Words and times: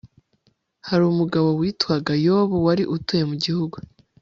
hari 0.87 1.03
umugabo 1.07 1.47
witwaga 1.59 2.13
yobu 2.25 2.55
wari 2.65 2.83
utuye 2.95 3.23
mu 3.29 3.35
gihugu 3.43 3.77